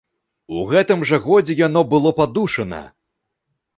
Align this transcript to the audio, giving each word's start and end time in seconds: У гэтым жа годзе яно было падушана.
У 0.61 0.61
гэтым 0.71 1.03
жа 1.11 1.19
годзе 1.27 1.57
яно 1.61 1.85
было 1.93 2.15
падушана. 2.21 2.81